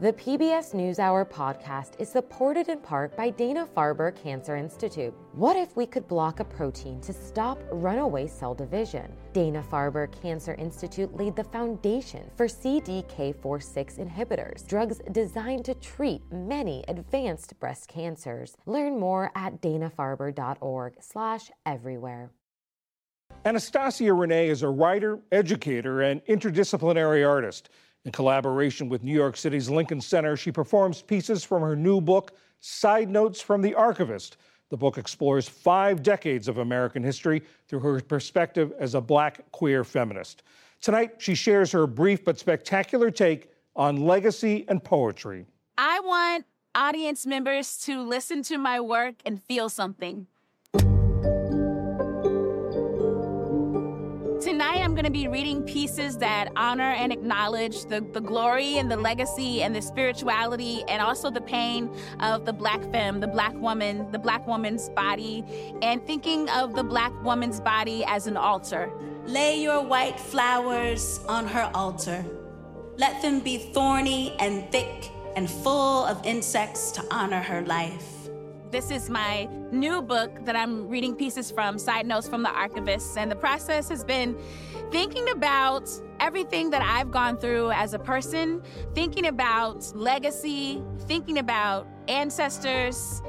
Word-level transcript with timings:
The 0.00 0.12
PBS 0.12 0.76
NewsHour 0.76 1.28
podcast 1.28 1.94
is 1.98 2.08
supported 2.08 2.68
in 2.68 2.78
part 2.78 3.16
by 3.16 3.30
Dana 3.30 3.66
Farber 3.76 4.14
Cancer 4.14 4.54
Institute. 4.54 5.12
What 5.32 5.56
if 5.56 5.74
we 5.74 5.86
could 5.86 6.06
block 6.06 6.38
a 6.38 6.44
protein 6.44 7.00
to 7.00 7.12
stop 7.12 7.58
runaway 7.72 8.28
cell 8.28 8.54
division? 8.54 9.12
Dana 9.32 9.60
Farber 9.60 10.08
Cancer 10.22 10.54
Institute 10.54 11.12
laid 11.16 11.34
the 11.34 11.42
foundation 11.42 12.30
for 12.36 12.46
CDK4/6 12.46 13.98
inhibitors, 13.98 14.64
drugs 14.68 15.00
designed 15.10 15.64
to 15.64 15.74
treat 15.74 16.22
many 16.30 16.84
advanced 16.86 17.58
breast 17.58 17.88
cancers. 17.88 18.56
Learn 18.66 19.00
more 19.00 19.32
at 19.34 19.60
danafarber.org/everywhere. 19.60 22.30
Anastacia-Reneé 23.44 24.46
is 24.46 24.62
a 24.62 24.68
writer, 24.68 25.18
educator, 25.32 26.02
and 26.02 26.24
interdisciplinary 26.26 27.28
artist. 27.28 27.68
In 28.08 28.12
collaboration 28.12 28.88
with 28.88 29.04
New 29.04 29.12
York 29.12 29.36
City's 29.36 29.68
Lincoln 29.68 30.00
Center, 30.00 30.34
she 30.34 30.50
performs 30.50 31.02
pieces 31.02 31.44
from 31.44 31.60
her 31.60 31.76
new 31.76 32.00
book, 32.00 32.32
Side 32.60 33.10
Notes 33.10 33.38
from 33.38 33.60
the 33.60 33.74
Archivist. 33.74 34.38
The 34.70 34.78
book 34.78 34.96
explores 34.96 35.46
five 35.46 36.02
decades 36.02 36.48
of 36.48 36.56
American 36.56 37.02
history 37.02 37.42
through 37.68 37.80
her 37.80 38.00
perspective 38.00 38.72
as 38.78 38.94
a 38.94 39.00
black 39.02 39.52
queer 39.52 39.84
feminist. 39.84 40.42
Tonight, 40.80 41.16
she 41.18 41.34
shares 41.34 41.70
her 41.72 41.86
brief 41.86 42.24
but 42.24 42.38
spectacular 42.38 43.10
take 43.10 43.50
on 43.76 43.96
legacy 43.96 44.64
and 44.68 44.82
poetry. 44.82 45.44
I 45.76 46.00
want 46.00 46.46
audience 46.74 47.26
members 47.26 47.76
to 47.80 48.00
listen 48.00 48.42
to 48.44 48.56
my 48.56 48.80
work 48.80 49.16
and 49.26 49.38
feel 49.42 49.68
something. 49.68 50.28
Going 54.98 55.04
to 55.04 55.12
be 55.12 55.28
reading 55.28 55.62
pieces 55.62 56.18
that 56.18 56.50
honor 56.56 56.90
and 56.90 57.12
acknowledge 57.12 57.84
the, 57.84 58.00
the 58.12 58.20
glory 58.20 58.78
and 58.78 58.90
the 58.90 58.96
legacy 58.96 59.62
and 59.62 59.72
the 59.72 59.80
spirituality 59.80 60.82
and 60.88 61.00
also 61.00 61.30
the 61.30 61.40
pain 61.40 61.88
of 62.18 62.44
the 62.44 62.52
black 62.52 62.82
femme, 62.90 63.20
the 63.20 63.28
black 63.28 63.54
woman, 63.54 64.10
the 64.10 64.18
black 64.18 64.44
woman's 64.48 64.88
body, 64.88 65.44
and 65.82 66.04
thinking 66.04 66.48
of 66.48 66.74
the 66.74 66.82
black 66.82 67.12
woman's 67.22 67.60
body 67.60 68.04
as 68.08 68.26
an 68.26 68.36
altar. 68.36 68.90
Lay 69.24 69.62
your 69.62 69.84
white 69.84 70.18
flowers 70.18 71.20
on 71.28 71.46
her 71.46 71.70
altar. 71.74 72.24
Let 72.96 73.22
them 73.22 73.38
be 73.38 73.56
thorny 73.72 74.34
and 74.40 74.68
thick 74.72 75.12
and 75.36 75.48
full 75.48 76.06
of 76.06 76.26
insects 76.26 76.90
to 76.90 77.04
honor 77.12 77.40
her 77.40 77.62
life. 77.62 78.17
This 78.70 78.90
is 78.90 79.08
my 79.08 79.48
new 79.72 80.02
book 80.02 80.44
that 80.44 80.54
I'm 80.54 80.88
reading 80.88 81.14
pieces 81.16 81.50
from, 81.50 81.78
Side 81.78 82.06
Notes 82.06 82.28
from 82.28 82.42
the 82.42 82.50
Archivists. 82.50 83.16
And 83.16 83.30
the 83.30 83.36
process 83.36 83.88
has 83.88 84.04
been 84.04 84.36
thinking 84.90 85.30
about 85.30 85.88
everything 86.20 86.68
that 86.70 86.82
I've 86.82 87.10
gone 87.10 87.38
through 87.38 87.70
as 87.70 87.94
a 87.94 87.98
person, 87.98 88.62
thinking 88.94 89.26
about 89.26 89.90
legacy, 89.96 90.82
thinking 91.06 91.38
about 91.38 91.88
ancestors, 92.08 93.22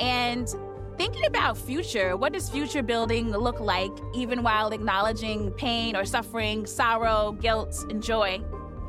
and 0.00 0.48
thinking 0.96 1.26
about 1.26 1.58
future. 1.58 2.16
What 2.16 2.32
does 2.32 2.48
future 2.48 2.82
building 2.82 3.32
look 3.32 3.60
like, 3.60 3.92
even 4.14 4.42
while 4.42 4.70
acknowledging 4.70 5.50
pain 5.52 5.94
or 5.94 6.06
suffering, 6.06 6.64
sorrow, 6.64 7.32
guilt, 7.32 7.84
and 7.90 8.02
joy? 8.02 8.40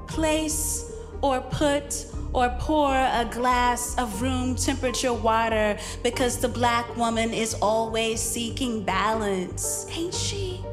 Place 0.08 0.90
or 1.22 1.42
put 1.42 2.06
or 2.38 2.50
pour 2.60 2.94
a 2.94 3.28
glass 3.32 3.98
of 3.98 4.22
room 4.22 4.54
temperature 4.54 5.12
water 5.12 5.76
because 6.04 6.38
the 6.38 6.48
black 6.48 6.86
woman 6.96 7.34
is 7.34 7.56
always 7.56 8.22
seeking 8.22 8.84
balance, 8.84 9.88
ain't 9.98 10.14
she? 10.14 10.64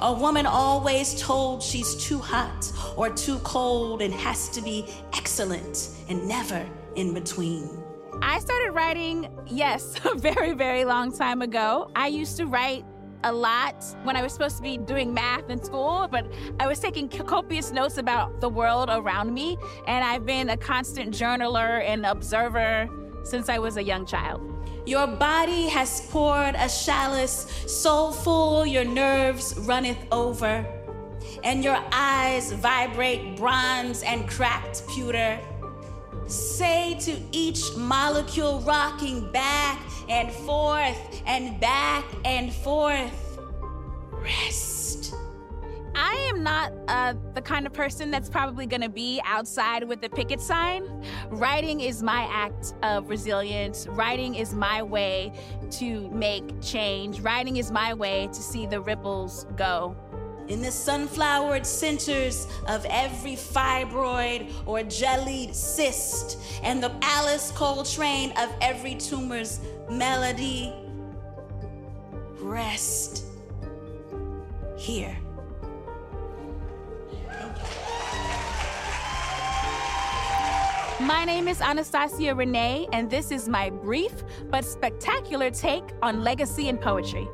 A 0.00 0.10
woman 0.10 0.46
always 0.46 1.20
told 1.20 1.62
she's 1.62 1.94
too 1.96 2.18
hot 2.18 2.72
or 2.96 3.10
too 3.10 3.38
cold 3.40 4.00
and 4.00 4.14
has 4.14 4.48
to 4.48 4.62
be 4.62 4.86
excellent 5.12 5.90
and 6.08 6.26
never 6.26 6.66
in 6.94 7.12
between. 7.12 7.68
I 8.22 8.38
started 8.38 8.70
writing, 8.70 9.28
yes, 9.46 10.00
a 10.06 10.14
very, 10.14 10.54
very 10.54 10.86
long 10.86 11.12
time 11.12 11.42
ago. 11.42 11.90
I 11.94 12.06
used 12.06 12.38
to 12.38 12.46
write 12.46 12.86
a 13.24 13.32
lot 13.32 13.84
when 14.04 14.16
I 14.16 14.22
was 14.22 14.32
supposed 14.32 14.56
to 14.56 14.62
be 14.62 14.78
doing 14.78 15.12
math 15.12 15.50
in 15.50 15.62
school, 15.62 16.08
but 16.10 16.26
I 16.60 16.66
was 16.66 16.78
taking 16.78 17.08
copious 17.08 17.72
notes 17.72 17.98
about 17.98 18.40
the 18.40 18.48
world 18.48 18.88
around 18.90 19.32
me, 19.32 19.56
and 19.86 20.04
I've 20.04 20.26
been 20.26 20.50
a 20.50 20.56
constant 20.56 21.14
journaler 21.14 21.82
and 21.84 22.06
observer 22.06 22.88
since 23.24 23.48
I 23.48 23.58
was 23.58 23.76
a 23.76 23.82
young 23.82 24.06
child. 24.06 24.40
Your 24.86 25.06
body 25.06 25.68
has 25.68 26.08
poured 26.10 26.54
a 26.54 26.68
chalice 26.68 27.64
so 27.66 28.12
full 28.12 28.64
your 28.64 28.84
nerves 28.84 29.54
runneth 29.58 29.98
over, 30.12 30.64
and 31.42 31.64
your 31.64 31.82
eyes 31.92 32.52
vibrate 32.52 33.36
bronze 33.36 34.02
and 34.04 34.28
cracked 34.28 34.86
pewter. 34.88 35.40
Say 36.26 36.96
to 37.00 37.20
each 37.30 37.76
molecule 37.76 38.60
rocking 38.60 39.30
back 39.30 39.80
and 40.08 40.32
forth 40.32 41.22
and 41.24 41.60
back 41.60 42.04
and 42.24 42.52
forth, 42.52 43.38
rest. 44.10 45.14
I 45.94 46.14
am 46.28 46.42
not 46.42 46.72
uh, 46.88 47.14
the 47.34 47.40
kind 47.40 47.64
of 47.64 47.72
person 47.72 48.10
that's 48.10 48.28
probably 48.28 48.66
gonna 48.66 48.88
be 48.88 49.20
outside 49.24 49.84
with 49.84 50.04
a 50.04 50.08
picket 50.08 50.40
sign. 50.40 50.84
Writing 51.30 51.80
is 51.80 52.02
my 52.02 52.28
act 52.30 52.74
of 52.82 53.08
resilience. 53.08 53.86
Writing 53.86 54.34
is 54.34 54.52
my 54.52 54.82
way 54.82 55.32
to 55.70 56.10
make 56.10 56.60
change. 56.60 57.20
Writing 57.20 57.56
is 57.56 57.70
my 57.70 57.94
way 57.94 58.26
to 58.26 58.42
see 58.42 58.66
the 58.66 58.80
ripples 58.80 59.46
go 59.56 59.96
in 60.48 60.62
the 60.62 60.70
sunflowered 60.70 61.66
centers 61.66 62.46
of 62.68 62.86
every 62.88 63.34
fibroid 63.36 64.52
or 64.66 64.82
jellied 64.82 65.54
cyst, 65.54 66.38
and 66.62 66.82
the 66.82 66.92
Alice 67.02 67.52
Coltrane 67.52 68.32
of 68.38 68.50
every 68.60 68.94
tumor's 68.94 69.60
melody. 69.90 70.72
Rest 72.40 73.24
here. 74.76 75.16
My 81.00 81.24
name 81.24 81.46
is 81.46 81.60
Anastacia-Reneé, 81.60 82.88
and 82.92 83.10
this 83.10 83.30
is 83.30 83.48
my 83.48 83.68
brief 83.70 84.24
but 84.50 84.64
spectacular 84.64 85.50
take 85.50 85.84
on 86.02 86.24
legacy 86.24 86.68
and 86.68 86.80
poetry. 86.80 87.28